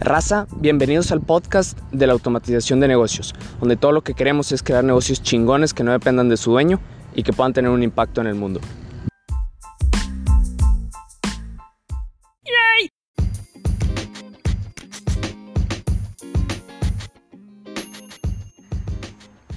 [0.00, 4.62] Raza, bienvenidos al podcast de la automatización de negocios, donde todo lo que queremos es
[4.62, 6.78] crear negocios chingones que no dependan de su dueño
[7.16, 8.60] y que puedan tener un impacto en el mundo.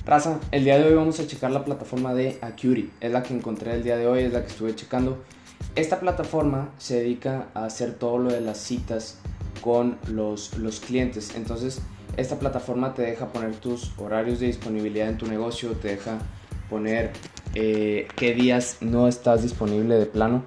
[0.07, 2.89] Raza, el día de hoy vamos a checar la plataforma de Acuity.
[2.99, 5.23] Es la que encontré el día de hoy, es la que estuve checando.
[5.75, 9.19] Esta plataforma se dedica a hacer todo lo de las citas
[9.61, 11.35] con los, los clientes.
[11.35, 11.81] Entonces,
[12.17, 16.19] esta plataforma te deja poner tus horarios de disponibilidad en tu negocio, te deja
[16.69, 17.11] poner
[17.53, 20.43] eh, qué días no estás disponible de plano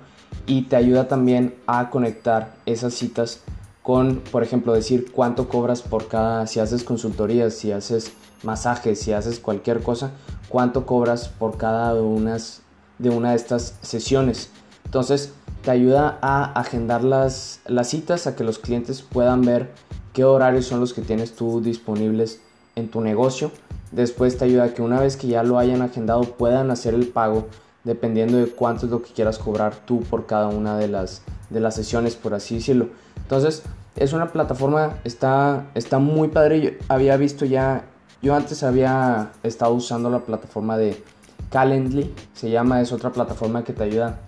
[0.46, 3.40] y te ayuda también a conectar esas citas
[3.82, 9.12] con, por ejemplo, decir cuánto cobras por cada, si haces consultorías, si haces masajes, si
[9.12, 10.12] haces cualquier cosa,
[10.48, 12.62] cuánto cobras por cada unas,
[12.98, 14.50] de una de estas sesiones.
[14.84, 19.70] Entonces, te ayuda a agendar las, las citas, a que los clientes puedan ver
[20.12, 22.40] qué horarios son los que tienes tú disponibles
[22.76, 23.50] en tu negocio.
[23.90, 27.08] Después te ayuda a que una vez que ya lo hayan agendado puedan hacer el
[27.08, 27.48] pago
[27.84, 31.60] dependiendo de cuánto es lo que quieras cobrar tú por cada una de las, de
[31.60, 32.88] las sesiones, por así decirlo.
[33.16, 33.62] Entonces,
[33.96, 36.60] es una plataforma, está, está muy padre.
[36.60, 37.84] Yo había visto ya,
[38.22, 41.02] yo antes había estado usando la plataforma de
[41.50, 44.18] Calendly, se llama, es otra plataforma que te ayuda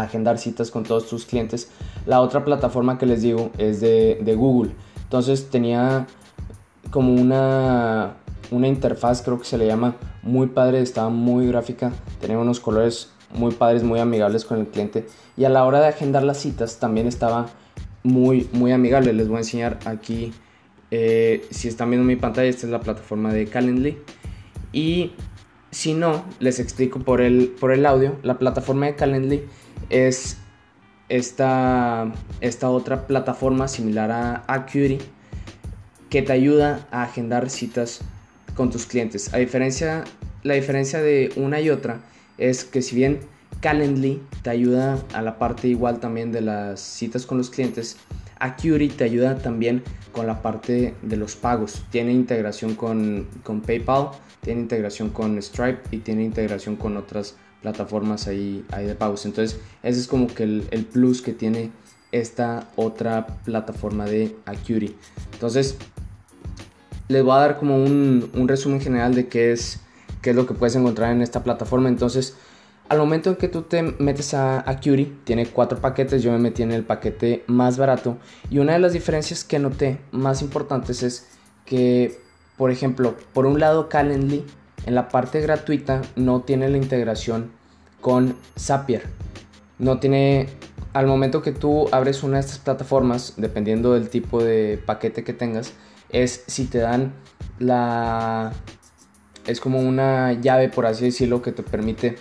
[0.00, 1.70] agendar citas con todos tus clientes.
[2.06, 4.72] La otra plataforma que les digo es de, Google.
[5.04, 6.06] Entonces tenía
[6.90, 8.14] como una,
[8.50, 13.10] una interfaz, creo que se le llama, muy padre, estaba muy gráfica, tenía unos colores
[13.34, 15.06] muy padres, muy amigables con el cliente.
[15.36, 17.48] Y a la hora de agendar las citas también estaba
[18.02, 19.12] muy, muy amigable.
[19.12, 20.32] Les voy a enseñar aquí,
[20.90, 23.98] eh, si están viendo mi pantalla, esta es la plataforma de Calendly.
[24.72, 25.12] Y
[25.70, 28.16] si no, les explico por el, por el audio.
[28.22, 29.42] La plataforma de Calendly
[29.90, 30.36] es
[31.08, 34.98] esta, esta otra plataforma similar a Acuity
[36.08, 38.00] que te ayuda a agendar citas
[38.54, 39.32] con tus clientes.
[39.34, 40.04] A diferencia,
[40.42, 42.00] la diferencia de una y otra
[42.38, 43.20] es que si bien
[43.60, 47.96] Calendly te ayuda a la parte igual también de las citas con los clientes,
[48.38, 49.82] Acuity te ayuda también
[50.12, 51.84] con la parte de los pagos.
[51.90, 54.10] Tiene integración con, con PayPal,
[54.40, 59.24] tiene integración con Stripe y tiene integración con otras plataformas ahí, ahí de pagos.
[59.24, 61.70] Entonces, ese es como que el, plus que tiene
[62.10, 64.94] esta otra plataforma de Acuity.
[65.32, 65.76] Entonces,
[67.08, 69.80] les voy a dar como un, resumen general de qué es,
[70.20, 71.88] qué es lo que puedes encontrar en esta plataforma.
[71.88, 72.36] Entonces,
[72.88, 76.62] al momento en que tú te metes a Acuity, tiene cuatro paquetes, yo me metí
[76.62, 78.18] en el paquete más barato
[78.50, 81.28] y una de las diferencias que noté más importantes es
[81.64, 82.20] que,
[82.58, 84.44] por ejemplo, por un lado Calendly
[84.86, 87.52] en la parte gratuita no tiene la integración
[88.00, 89.04] con Zapier.
[89.78, 90.48] No tiene,
[90.92, 95.32] al momento que tú abres una de estas plataformas, dependiendo del tipo de paquete que
[95.32, 95.72] tengas,
[96.10, 97.12] es si te dan
[97.58, 98.52] la...
[99.46, 102.16] Es como una llave, por así decirlo, que te permite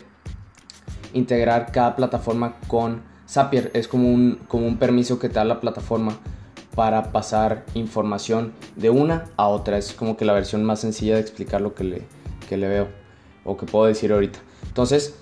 [1.14, 3.70] integrar cada plataforma con Zapier.
[3.74, 6.18] Es como un, como un permiso que te da la plataforma
[6.76, 9.78] para pasar información de una a otra.
[9.78, 12.08] Es como que la versión más sencilla de explicar lo que le,
[12.52, 12.90] que le veo
[13.46, 14.40] o que puedo decir ahorita.
[14.68, 15.16] Entonces,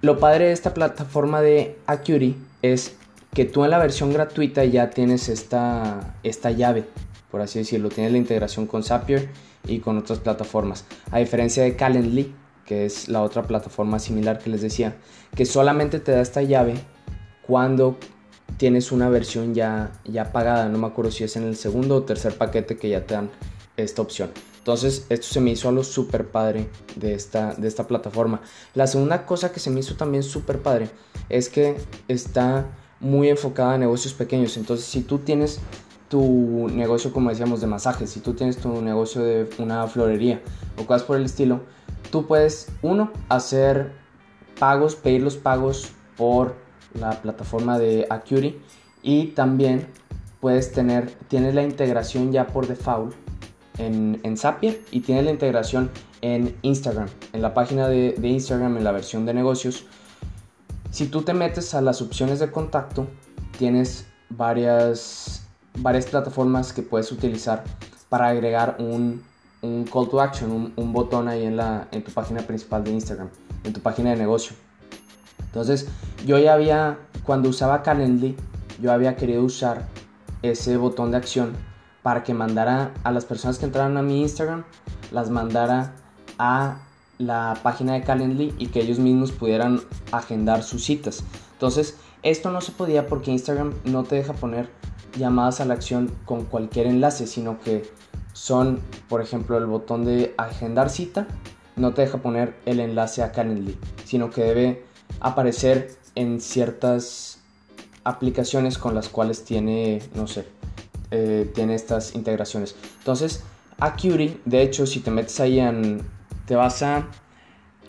[0.00, 2.94] lo padre de esta plataforma de Acuity es
[3.34, 6.84] que tú en la versión gratuita ya tienes esta, esta llave,
[7.32, 7.88] por así decirlo.
[7.88, 9.28] Tienes la integración con Zapier
[9.66, 10.84] y con otras plataformas.
[11.10, 12.32] A diferencia de Calendly,
[12.64, 14.94] que es la otra plataforma similar que les decía,
[15.34, 16.74] que solamente te da esta llave
[17.44, 17.98] cuando
[18.56, 20.68] tienes una versión ya, ya pagada.
[20.68, 23.30] No me acuerdo si es en el segundo o tercer paquete que ya te dan
[23.76, 24.30] esta opción.
[24.62, 28.42] Entonces, esto se me hizo algo súper padre de esta, de esta plataforma.
[28.74, 30.88] La segunda cosa que se me hizo también súper padre
[31.28, 32.66] es que está
[33.00, 34.56] muy enfocada a negocios pequeños.
[34.56, 35.58] Entonces, si tú tienes
[36.08, 40.40] tu negocio, como decíamos, de masajes, si tú tienes tu negocio de una florería
[40.78, 41.62] o cosas por el estilo,
[42.12, 43.90] tú puedes, uno, hacer
[44.60, 46.54] pagos, pedir los pagos por
[46.94, 48.60] la plataforma de Acuity
[49.02, 49.88] y también
[50.38, 53.21] puedes tener, tienes la integración ya por default
[53.78, 55.90] en, en Zapier y tiene la integración
[56.22, 59.84] en Instagram, en la página de, Instagram, en la versión de negocios.
[60.90, 63.08] Si tú te metes a las opciones de contacto,
[63.58, 65.46] tienes varias,
[65.78, 67.64] varias plataformas que puedes utilizar
[68.08, 69.22] para agregar un,
[69.62, 73.28] un call to action, un, botón ahí en, la, en tu página principal de Instagram,
[73.64, 74.54] en tu página de negocio.
[75.40, 75.88] Entonces,
[76.24, 78.36] yo ya había, cuando usaba Calendly,
[78.80, 79.88] yo había querido usar
[80.42, 81.52] ese botón de acción
[82.02, 84.64] para que mandara a las personas que entraran a mi Instagram,
[85.10, 85.92] las mandara
[86.38, 86.78] a
[87.18, 91.24] la página de Calendly y que ellos mismos pudieran agendar sus citas.
[91.52, 94.68] Entonces, esto no se podía porque Instagram no te deja poner
[95.16, 97.88] llamadas a la acción con cualquier enlace, sino que
[98.32, 101.26] son, por ejemplo, el botón de agendar cita,
[101.76, 104.84] no te deja poner el enlace a Calendly, sino que debe
[105.20, 107.38] aparecer en ciertas
[108.04, 110.46] aplicaciones con las cuales tiene, no sé,
[111.12, 112.74] eh, tiene estas integraciones.
[112.98, 113.44] Entonces,
[113.78, 116.00] Acuity, de hecho, si te metes ahí en,
[116.46, 117.06] te vas a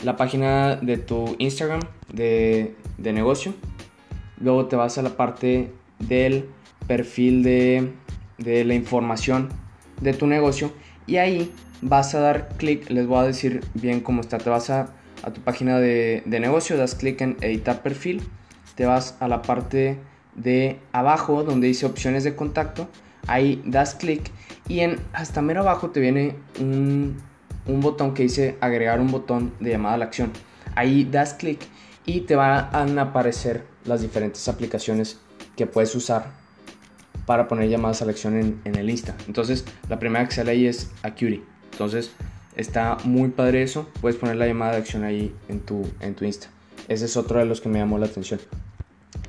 [0.03, 1.79] la página de tu Instagram
[2.11, 3.53] de, de negocio,
[4.39, 6.49] luego te vas a la parte del
[6.85, 7.93] perfil de,
[8.37, 9.49] de la información
[10.01, 10.73] de tu negocio
[11.07, 11.49] y ahí
[11.81, 14.89] vas a dar clic, les voy a decir bien cómo está, te vas a,
[15.23, 18.21] a tu página de, de negocio, das clic en editar perfil,
[18.75, 19.97] te vas a la parte
[20.35, 22.89] de abajo donde dice opciones de contacto,
[23.27, 24.31] ahí das clic
[24.67, 27.17] y en hasta mero abajo te viene un,
[27.65, 30.31] un botón que dice agregar un botón de llamada a la acción.
[30.75, 31.59] Ahí das clic
[32.05, 35.19] y te van a aparecer las diferentes aplicaciones
[35.55, 36.31] que puedes usar
[37.25, 39.15] para poner llamadas a la acción en, el Insta.
[39.27, 41.43] Entonces, la primera que sale ahí es Acuity.
[41.71, 42.11] Entonces,
[42.55, 43.89] está muy padre eso.
[44.01, 46.47] Puedes poner la llamada de acción ahí en tu, en tu Insta.
[46.87, 48.41] Ese es otro de los que me llamó la atención.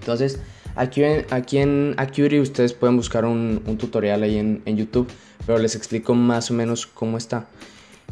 [0.00, 0.40] Entonces,
[0.74, 5.08] aquí en, Acuity ustedes pueden buscar un, un tutorial ahí en, en, YouTube,
[5.46, 7.46] pero les explico más o menos cómo está.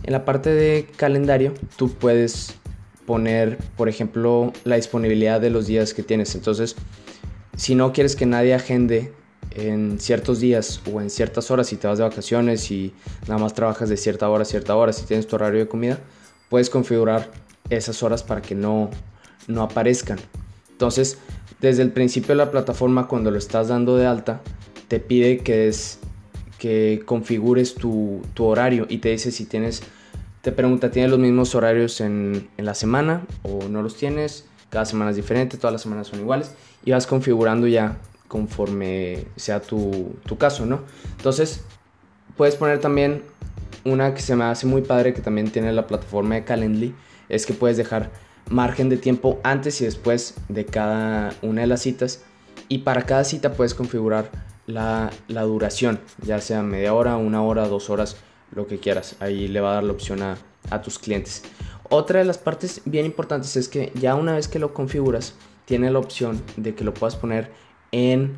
[0.05, 2.55] En la parte de calendario, tú puedes
[3.07, 6.35] poner, por ejemplo, la disponibilidad de los días que tienes.
[6.35, 6.77] Entonces,
[7.57, 9.13] si no quieres que nadie agende
[9.51, 12.95] en ciertos días o en ciertas horas si te vas de vacaciones y
[13.27, 15.99] nada más trabajas de cierta hora a cierta hora si tienes tu horario de comida,
[16.49, 17.31] puedes configurar
[17.69, 18.91] esas horas para que no,
[19.47, 20.19] no aparezcan.
[20.71, 21.19] Entonces,
[21.63, 24.43] desde el principio de la plataforma, cuando lo estás dando de alta,
[24.89, 26.01] te pide que, es,
[26.59, 29.83] que configures tu, tu horario y te dice si tienes,
[30.43, 34.45] te pregunta, ¿tienes los mismos horarios en, en la semana o no los tienes?
[34.71, 36.53] Cada semana es diferente, todas las semanas son iguales
[36.85, 40.81] y vas configurando ya conforme sea tu, tu, caso, ¿no?
[41.17, 41.63] Entonces,
[42.37, 43.23] puedes poner también
[43.85, 46.95] una que se me hace muy padre que también tiene la plataforma de Calendly,
[47.29, 48.11] es que puedes dejar
[48.51, 52.23] margen de tiempo antes y después de cada una de las citas
[52.69, 54.31] y para cada cita puedes configurar
[54.67, 58.17] la, duración, ya sea media hora, una hora, dos horas,
[58.55, 59.17] lo que quieras.
[59.21, 61.43] Ahí le va a dar la opción a tus clientes.
[61.89, 65.35] Otra de las partes bien importantes es que ya una vez que lo configuras,
[65.67, 67.51] tiene la opción de que lo puedas poner
[67.91, 68.37] en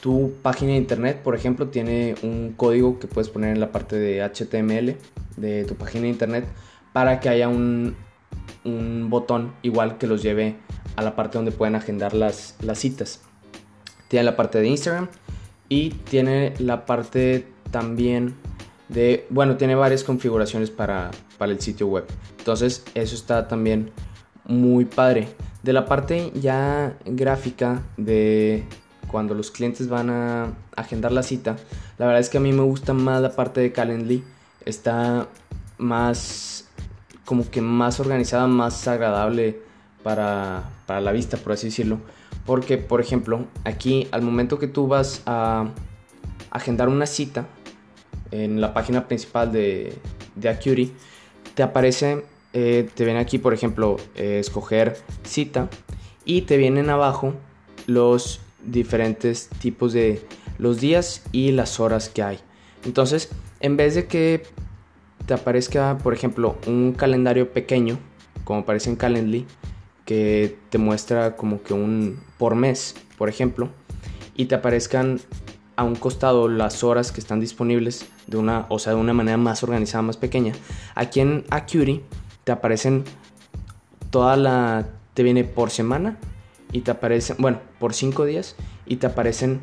[0.00, 3.96] tu página de internet, por ejemplo, tiene un código que puedes poner en la parte
[3.96, 4.96] de HTML
[5.36, 6.44] de tu página de internet
[6.92, 7.96] para que haya un,
[8.64, 10.56] un botón igual que los lleve
[10.96, 13.20] a la parte donde pueden agendar las, las citas.
[14.08, 15.08] Tiene la parte de Instagram
[15.68, 18.34] y tiene la parte también
[18.88, 22.04] de, bueno, tiene varias configuraciones para, para el sitio web.
[22.38, 23.90] Entonces, eso está también
[24.44, 25.28] muy padre.
[25.62, 28.64] De la parte ya gráfica de
[29.08, 31.56] cuando los clientes van a agendar la cita,
[31.98, 34.22] la verdad es que a mí me gusta más la parte de Calendly.
[34.64, 35.28] Está
[35.78, 36.63] más,
[37.24, 39.60] como que más organizada, más agradable
[40.02, 41.98] para, para la vista, por así decirlo.
[42.44, 45.70] Porque, por ejemplo, aquí al momento que tú vas a
[46.50, 47.46] agendar una cita
[48.30, 49.96] en la página principal de,
[50.34, 50.92] de Acuity,
[51.54, 52.24] te aparece
[52.56, 55.68] eh, te viene aquí, por ejemplo, eh, escoger cita
[56.24, 57.34] y te vienen abajo
[57.88, 60.24] los diferentes tipos de
[60.56, 62.38] los días y las horas que hay.
[62.84, 63.28] Entonces,
[63.58, 64.44] en vez de que
[65.26, 67.98] te aparezca, por ejemplo, un calendario pequeño,
[68.44, 69.46] como aparece en Calendly,
[70.04, 73.70] que te muestra como que un por mes, por ejemplo,
[74.34, 75.20] y te aparezcan
[75.76, 79.36] a un costado las horas que están disponibles de una, o sea, de una manera
[79.36, 80.52] más organizada, más pequeña.
[80.94, 82.02] Aquí en Acuity
[82.44, 83.04] te aparecen
[84.10, 84.86] toda la...
[85.14, 86.18] te viene por semana
[86.70, 89.60] y te aparecen, bueno, por cinco días y te aparecen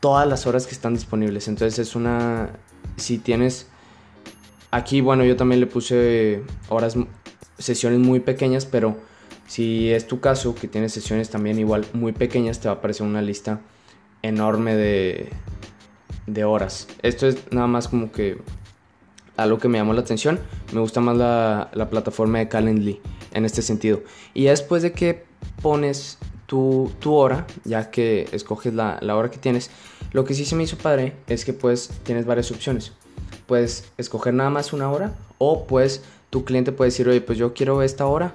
[0.00, 1.46] todas las horas que están disponibles.
[1.48, 2.50] Entonces es una...
[2.96, 3.68] si tienes...
[4.74, 6.96] Aquí, bueno, yo también le puse horas,
[7.60, 8.96] sesiones muy pequeñas, pero
[9.46, 13.06] si es tu caso, que tienes sesiones también igual muy pequeñas, te va a aparecer
[13.06, 13.60] una lista
[14.22, 15.30] enorme de,
[16.26, 16.88] de horas.
[17.02, 18.38] Esto es nada más como que
[19.36, 20.40] algo que me llamó la atención.
[20.72, 23.00] Me gusta más la, la plataforma de Calendly
[23.32, 24.02] en este sentido.
[24.34, 25.22] Y después de que
[25.62, 29.70] pones tu, tu hora, ya que escoges la, la, hora que tienes,
[30.10, 32.92] lo que sí se me hizo padre es que pues tienes varias opciones.
[33.46, 37.54] Puedes escoger nada más una hora o pues tu cliente puede decir, oye, pues yo
[37.54, 38.34] quiero esta hora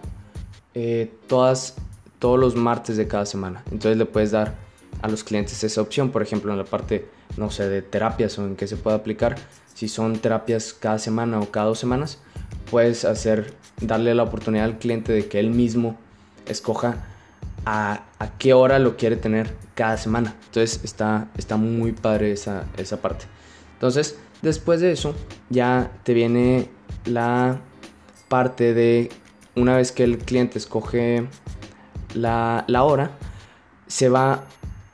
[0.74, 1.76] eh, todas,
[2.20, 3.64] todos los martes de cada semana.
[3.72, 4.56] Entonces le puedes dar
[5.02, 8.46] a los clientes esa opción, por ejemplo, en la parte, no sé, de terapias o
[8.46, 9.36] en que se pueda aplicar
[9.80, 12.18] si son terapias cada semana o cada dos semanas,
[12.70, 15.98] puedes hacer, darle la oportunidad al cliente de que él mismo
[16.48, 16.98] escoja
[17.66, 20.36] a, a, qué hora lo quiere tener cada semana.
[20.48, 23.24] Entonces está, está muy padre esa, esa parte.
[23.76, 25.16] Entonces, después de eso,
[25.50, 26.70] ya te viene
[27.06, 27.62] la
[28.28, 29.10] parte de
[29.56, 31.28] una vez que el cliente escoge
[32.14, 33.12] la, la hora,
[33.88, 34.46] se va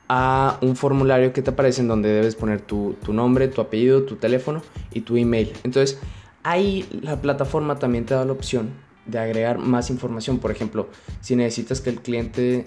[0.08, 4.04] a un formulario que te aparece en donde debes poner tu, tu, nombre, tu apellido,
[4.04, 4.62] tu teléfono
[4.92, 5.52] y tu email.
[5.64, 5.98] Entonces,
[6.42, 8.70] ahí la plataforma también te da la opción
[9.06, 10.38] de agregar más información.
[10.38, 10.88] Por ejemplo,
[11.20, 12.66] si necesitas que el cliente,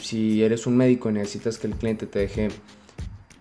[0.00, 2.48] si eres un médico y necesitas que el cliente te deje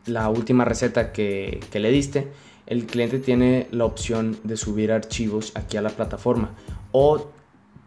[0.06, 2.28] la última receta que, que le diste,
[2.70, 6.52] el cliente tiene la opción de subir archivos aquí a la plataforma.
[6.92, 7.32] O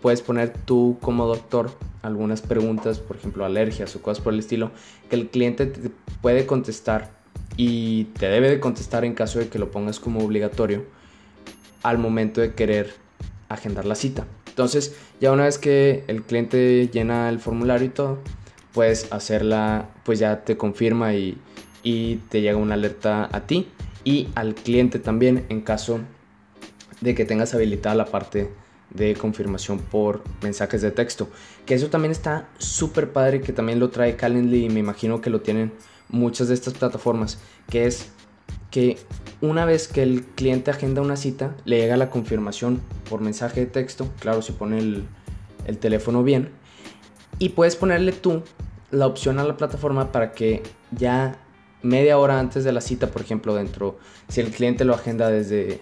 [0.00, 1.70] puedes poner tú como doctor
[2.02, 4.72] algunas preguntas, por ejemplo, alergias o cosas por el estilo,
[5.08, 7.12] que el cliente te puede contestar
[7.56, 10.84] y te debe de contestar en caso de que lo pongas como obligatorio
[11.84, 12.92] al momento de querer
[13.48, 14.26] agendar la cita.
[14.48, 18.18] Entonces, ya una vez que el cliente llena el formulario y todo,
[18.72, 21.38] puedes hacerla, pues ya te confirma y,
[21.84, 23.68] y te llega una alerta a ti
[24.04, 26.00] y al cliente también en caso
[27.00, 28.50] de que tengas habilitada la parte
[28.90, 31.28] de confirmación por mensajes de texto.
[31.66, 35.30] Que eso también está súper padre, que también lo trae Calendly y me imagino que
[35.30, 35.72] lo tienen
[36.08, 37.38] muchas de estas plataformas,
[37.70, 38.10] que es
[38.70, 38.98] que
[39.40, 43.66] una vez que el cliente agenda una cita, le llega la confirmación por mensaje de
[43.66, 45.04] texto, claro, si pone el,
[45.66, 46.50] el teléfono bien,
[47.38, 48.42] y puedes ponerle tú
[48.90, 51.38] la opción a la plataforma para que ya
[51.82, 53.98] media hora antes de la cita, por ejemplo, dentro,
[54.28, 55.80] si el cliente lo agenda desde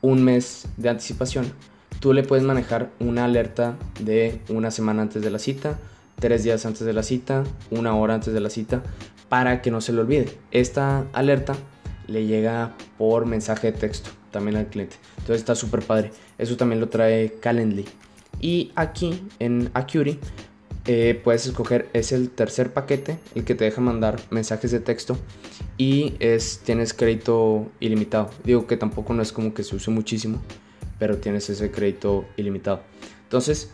[0.00, 1.52] un mes de anticipación,
[2.00, 5.78] tú le puedes manejar una alerta de una semana antes de la cita,
[6.18, 8.82] tres días antes de la cita, una hora antes de la cita,
[9.28, 10.36] para que no se le olvide.
[10.50, 11.54] Esta alerta
[12.06, 14.96] le llega por mensaje de texto también al cliente.
[15.18, 16.10] Entonces está súper padre.
[16.38, 17.84] Eso también lo trae Calendly.
[18.40, 20.18] Y aquí en Acuri
[20.86, 25.16] eh, puedes escoger, es el tercer paquete, el que te deja mandar mensajes de texto
[25.78, 28.30] y es, tienes crédito ilimitado.
[28.44, 30.42] Digo que tampoco no es como que se use muchísimo,
[30.98, 32.80] pero tienes ese crédito ilimitado.
[33.24, 33.70] Entonces,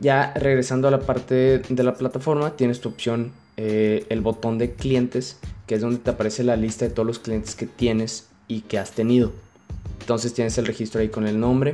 [0.00, 4.72] ya regresando a la parte de la plataforma, tienes tu opción, eh, el botón de
[4.72, 8.62] clientes que es donde te aparece la lista de todos los clientes que tienes y
[8.62, 9.32] que has tenido.
[10.00, 11.72] Entonces tienes el registro ahí con el nombre,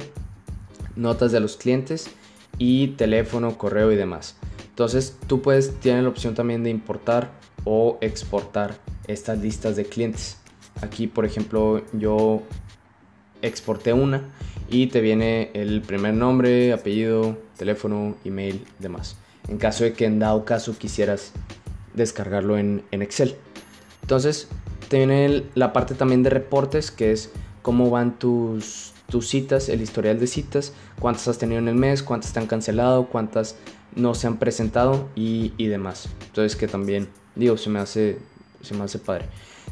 [0.96, 2.10] notas de los clientes
[2.58, 4.36] y teléfono, correo y demás.
[4.78, 7.32] Entonces tú puedes, tienes la opción también de importar
[7.64, 8.76] o exportar
[9.08, 10.38] estas listas de clientes.
[10.80, 12.44] Aquí, por ejemplo, yo
[13.42, 14.22] exporté una
[14.70, 19.16] y te viene el primer nombre, apellido, teléfono, email, demás.
[19.48, 21.32] En caso de que en dado caso quisieras
[21.94, 23.34] descargarlo en, en Excel.
[24.02, 24.46] Entonces,
[24.88, 27.32] tiene la parte también de reportes, que es
[27.62, 32.02] cómo van tus, tus citas, el historial de citas, cuántas has tenido en el mes,
[32.02, 33.56] cuántas te han cancelado, cuántas
[33.96, 36.08] no se han presentado y, demás.
[36.26, 38.18] Entonces, que también, digo, se me hace,
[38.60, 39.24] se me hace padre.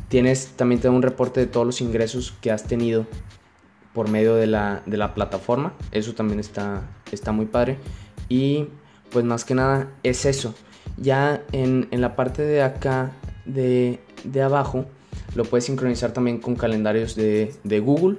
[0.08, 3.06] Tienes también te un reporte de todos los ingresos que has tenido
[3.92, 5.74] por medio de la, de la plataforma.
[5.92, 7.78] Eso también está, está muy padre.
[8.28, 8.68] Y
[9.10, 10.54] pues más que nada es eso.
[10.96, 13.12] Ya en, en la parte de acá
[13.44, 14.86] de, de abajo
[15.34, 18.18] lo puedes sincronizar también con calendarios de, de Google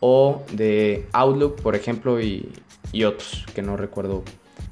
[0.00, 2.50] o de Outlook, por ejemplo, y,
[3.06, 4.24] otros que no recuerdo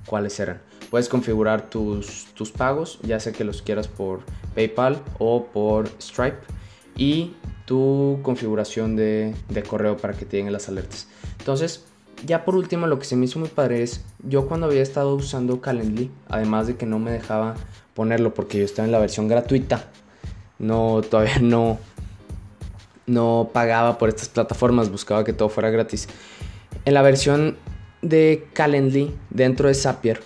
[0.06, 0.60] cuáles eran.
[0.90, 4.20] Puedes configurar tus, tus pagos, ya sea que los quieras por
[4.54, 6.38] PayPal o por Stripe,
[6.96, 7.34] y
[7.66, 11.06] tu configuración de, de correo para que te lleguen las alertas.
[11.38, 11.84] Entonces,
[12.24, 15.14] ya por último, lo que se me hizo muy padre es, yo cuando había estado
[15.14, 17.54] usando Calendly, además de que no me dejaba
[17.94, 19.84] ponerlo porque yo estaba en la versión gratuita,
[20.58, 21.78] no, todavía no,
[23.08, 26.08] no pagaba por estas plataformas, buscaba que todo fuera gratis.
[26.84, 27.56] En la versión
[28.02, 30.20] de Calendly, dentro de Zapier,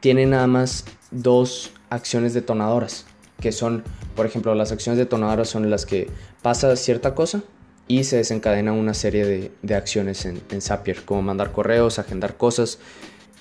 [0.00, 3.06] tiene nada más dos acciones detonadoras,
[3.40, 3.84] que son,
[4.16, 6.08] por ejemplo, las acciones detonadoras son las que
[6.42, 7.42] pasa cierta cosa
[7.86, 12.78] y se desencadena una serie de, acciones en, en, Zapier, como mandar correos, agendar cosas.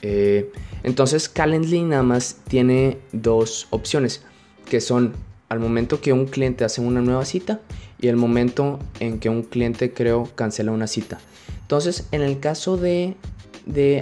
[0.01, 0.51] Eh,
[0.83, 4.23] entonces Calendly nada más tiene dos opciones,
[4.69, 5.13] que son
[5.51, 7.59] al momento que un cliente hace una nueva cita
[7.99, 11.19] y el momento en que un cliente creo cancela una cita.
[11.63, 13.17] Entonces, en el caso de,
[13.65, 14.01] de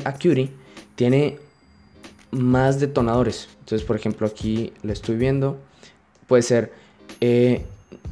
[0.93, 1.39] tiene
[2.29, 3.49] más detonadores.
[3.61, 5.57] Entonces, por ejemplo, aquí lo estoy viendo.
[6.27, 6.71] Puede ser
[7.19, 7.65] eh,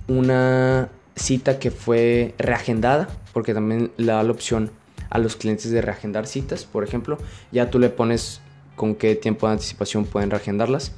[0.07, 4.71] una cita que fue reagendada, porque también le da la opción
[5.11, 7.19] a los clientes de reagendar citas, por ejemplo.
[7.51, 8.41] Ya tú le pones
[8.75, 10.91] con qué tiempo de anticipación pueden reagendarlas.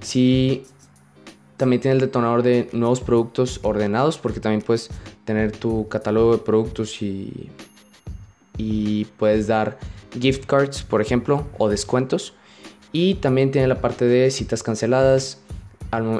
[0.00, 0.64] Si
[1.56, 4.90] también tiene el detonador de nuevos productos ordenados porque también puedes
[5.24, 7.50] tener tu catálogo de productos y,
[8.56, 9.78] y puedes dar
[10.20, 12.34] gift cards, por ejemplo, o descuentos.
[12.92, 15.40] Y también tiene la parte de citas canceladas,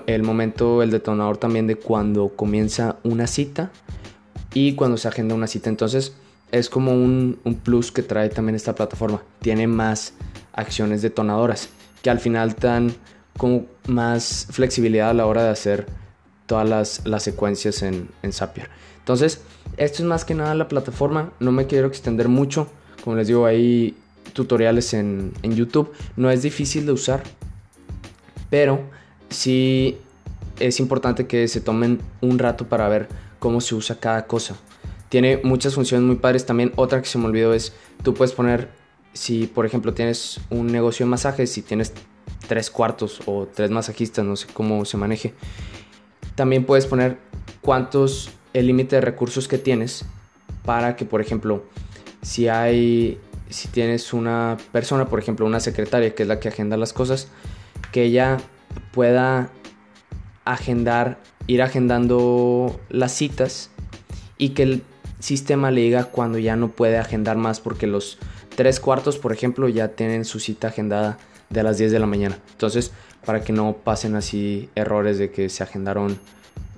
[0.07, 3.71] el momento, el detonador también de cuando comienza una cita
[4.55, 5.69] y cuando se agenda una cita.
[5.69, 6.15] Entonces
[6.53, 9.23] es como un, un plus que trae también esta plataforma.
[9.41, 10.15] Tiene más
[10.53, 11.69] acciones detonadoras
[12.03, 12.95] que al final dan
[13.37, 15.87] como más flexibilidad a la hora de hacer
[16.47, 18.71] todas las, las secuencias en, en, Zapier.
[18.99, 19.43] Entonces,
[19.77, 21.33] esto es más que nada la plataforma.
[21.41, 22.69] No me quiero extender mucho.
[23.05, 23.97] Como les digo, hay
[24.33, 25.93] tutoriales en, en YouTube.
[26.17, 27.23] No es difícil de usar,
[28.51, 28.81] pero
[29.29, 29.99] sí
[30.59, 34.57] es importante que se tomen un rato para ver cómo se usa cada cosa.
[35.09, 36.47] Tiene muchas funciones muy padres.
[36.47, 38.71] También otra que se me olvidó es, tú puedes poner,
[39.13, 41.93] si por ejemplo tienes un negocio de masajes, si tienes
[42.47, 45.35] tres cuartos o tres masajistas, no sé cómo se maneje,
[46.35, 47.19] también puedes poner
[47.61, 50.05] cuántos, el límite de recursos que tienes
[50.65, 51.65] para que, por ejemplo,
[52.23, 56.77] si hay, si tienes una persona, por ejemplo, una secretaria que es la que agenda
[56.77, 57.29] las cosas,
[57.93, 58.39] que ella
[58.93, 59.51] pueda
[60.45, 63.71] agendar, ir agendando las citas
[64.39, 64.83] y que el
[65.19, 68.19] sistema le diga cuando ya no puede agendar más porque los
[68.55, 71.19] tres cuartos, por ejemplo, ya tienen su cita agendada
[71.51, 72.39] de las 10 de la mañana.
[72.53, 72.93] Entonces,
[73.25, 76.19] para que no pasen así errores de que se agendaron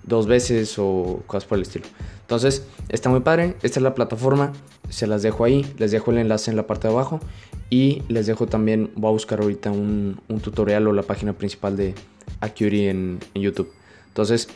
[0.03, 1.85] dos veces o cosas por el estilo.
[2.23, 3.57] Entonces, está muy padre.
[3.63, 4.53] Esta es la plataforma.
[4.89, 5.65] Se las dejo ahí.
[5.79, 7.21] Les dejo el enlace en la parte de abajo.
[7.71, 11.95] Y les dejo también, voy a buscar ahorita un, tutorial o la página principal de
[12.41, 13.71] Acuity en, YouTube.
[14.09, 14.49] Entonces,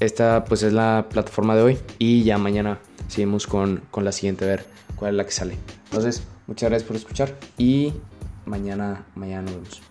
[0.00, 1.78] esta pues es la plataforma de hoy.
[1.98, 4.64] Y ya mañana seguimos con, con la siguiente, ver
[4.96, 5.56] cuál es la que sale.
[5.84, 7.34] Entonces, muchas gracias por escuchar.
[7.58, 7.92] Y
[8.46, 9.82] mañana, mañana nos.